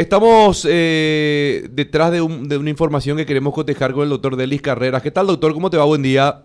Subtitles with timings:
[0.00, 4.62] Estamos eh, detrás de, un- de una información que queremos cotejar con el doctor Delis
[4.62, 5.02] Carreras.
[5.02, 5.52] ¿Qué tal, doctor?
[5.52, 5.84] ¿Cómo te va?
[5.86, 6.42] Buen día.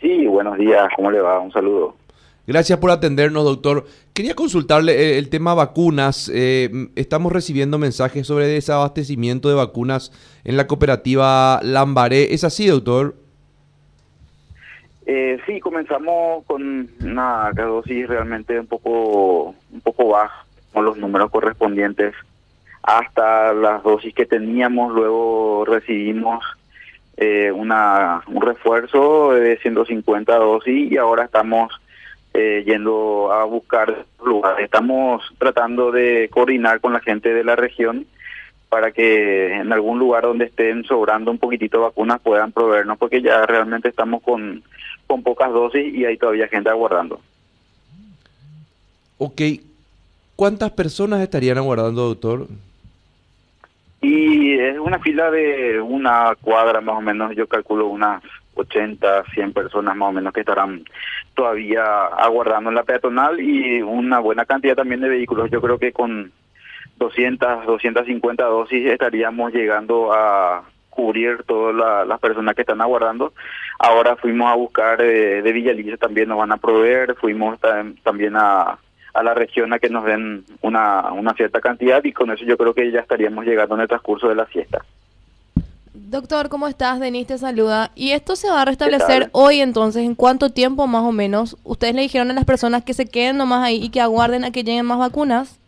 [0.00, 1.38] Sí, buenos días, ¿cómo le va?
[1.40, 1.94] Un saludo.
[2.46, 3.84] Gracias por atendernos, doctor.
[4.14, 6.30] Quería consultarle eh, el tema vacunas.
[6.32, 10.10] Eh, estamos recibiendo mensajes sobre desabastecimiento de vacunas
[10.44, 12.32] en la cooperativa Lambaré.
[12.32, 13.14] ¿Es así, doctor?
[15.04, 21.30] Eh, sí, comenzamos con una dosis realmente un poco, un poco baja, con los números
[21.30, 22.14] correspondientes
[22.82, 24.92] hasta las dosis que teníamos.
[24.94, 26.44] Luego recibimos
[27.16, 31.72] eh, una, un refuerzo de 150 dosis y ahora estamos
[32.32, 34.64] eh, yendo a buscar lugares.
[34.64, 38.06] Estamos tratando de coordinar con la gente de la región
[38.68, 43.44] para que en algún lugar donde estén sobrando un poquitito vacunas puedan proveernos, porque ya
[43.44, 44.62] realmente estamos con,
[45.08, 47.20] con pocas dosis y hay todavía gente aguardando.
[49.18, 49.40] Ok.
[50.40, 52.46] ¿Cuántas personas estarían aguardando, doctor?
[54.00, 58.22] Y es una fila de una cuadra más o menos, yo calculo unas
[58.54, 60.82] 80, 100 personas más o menos que estarán
[61.34, 65.50] todavía aguardando en la peatonal y una buena cantidad también de vehículos.
[65.50, 66.32] Yo creo que con
[66.96, 73.34] 200, 250 dosis estaríamos llegando a cubrir todas la- las personas que están aguardando.
[73.78, 78.36] Ahora fuimos a buscar eh, de Villaliza también nos van a proveer, fuimos tam- también
[78.36, 78.78] a,
[79.12, 82.56] a la región a que nos den una, una cierta cantidad y con eso yo
[82.56, 84.84] creo que ya estaríamos llegando en el transcurso de la fiesta.
[85.92, 87.00] Doctor, ¿cómo estás?
[87.00, 87.90] Denise te saluda.
[87.94, 90.02] ¿Y esto se va a restablecer hoy entonces?
[90.04, 91.56] ¿En cuánto tiempo más o menos?
[91.64, 94.50] ¿Ustedes le dijeron a las personas que se queden nomás ahí y que aguarden a
[94.52, 95.58] que lleguen más vacunas?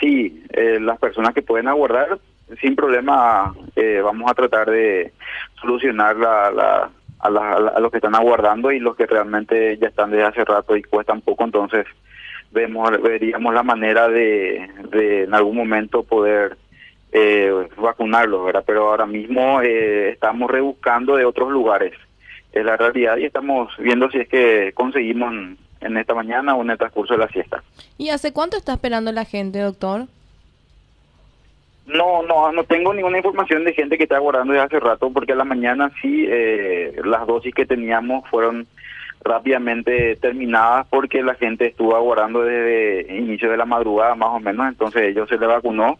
[0.00, 2.18] Sí, eh, las personas que pueden aguardar,
[2.60, 5.12] sin problema, eh, vamos a tratar de
[5.60, 6.90] solucionar la, la-
[7.20, 10.44] a, la- a los que están aguardando y los que realmente ya están desde hace
[10.44, 11.86] rato y cuestan poco, entonces
[12.52, 16.56] vemos veríamos la manera de, de en algún momento poder
[17.12, 18.64] eh, vacunarlos, ¿verdad?
[18.66, 21.92] Pero ahora mismo eh, estamos rebuscando de otros lugares.
[22.52, 25.32] Es la realidad y estamos viendo si es que conseguimos
[25.80, 27.62] en esta mañana o en el transcurso de la siesta.
[27.96, 30.06] ¿Y hace cuánto está esperando la gente, doctor?
[31.94, 35.32] No, no, no tengo ninguna información de gente que está aguardando desde hace rato, porque
[35.32, 38.66] a la mañana sí eh, las dosis que teníamos fueron
[39.22, 44.68] rápidamente terminadas porque la gente estuvo aguardando desde inicio de la madrugada más o menos,
[44.68, 45.98] entonces ellos se le vacunó.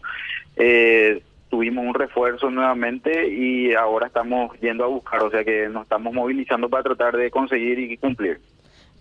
[0.55, 5.83] Eh, tuvimos un refuerzo nuevamente y ahora estamos yendo a buscar, o sea que nos
[5.83, 8.39] estamos movilizando para tratar de conseguir y cumplir.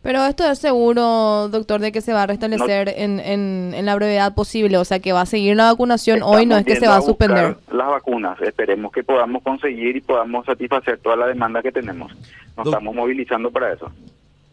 [0.03, 3.95] Pero esto es seguro, doctor, de que se va a restablecer en, en, en la
[3.95, 4.79] brevedad posible.
[4.79, 7.03] O sea, que va a seguir la vacunación hoy, no es que se va a
[7.03, 7.57] suspender.
[7.71, 12.11] Las vacunas, esperemos que podamos conseguir y podamos satisfacer toda la demanda que tenemos.
[12.57, 13.91] Nos estamos movilizando para eso.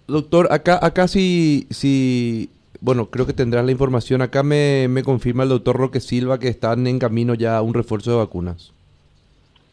[0.07, 2.50] Doctor, acá, acá sí, sí,
[2.81, 4.22] bueno, creo que tendrás la información.
[4.22, 7.74] Acá me, me confirma el doctor Roque Silva que están en camino ya a un
[7.74, 8.74] refuerzo de vacunas.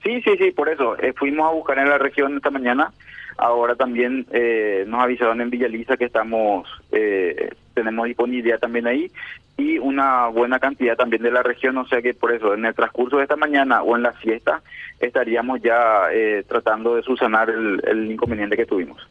[0.04, 0.96] Sí, sí, sí, por eso.
[0.98, 2.92] eh, fuimos a buscar en la región esta mañana.
[3.36, 9.10] Ahora también eh, nos avisaron en Villaliza que estamos, eh, tenemos disponibilidad también ahí
[9.56, 11.76] y una buena cantidad también de la región.
[11.78, 14.62] O sea que por eso, en el transcurso de esta mañana o en la fiesta,
[15.00, 19.04] estaríamos ya eh, tratando de subsanar el, el inconveniente que tuvimos.